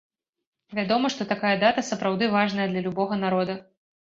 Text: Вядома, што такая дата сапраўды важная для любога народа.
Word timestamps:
Вядома, 0.77 1.11
што 1.17 1.27
такая 1.33 1.53
дата 1.65 1.83
сапраўды 1.91 2.33
важная 2.37 2.67
для 2.73 2.81
любога 2.89 3.21
народа. 3.25 3.61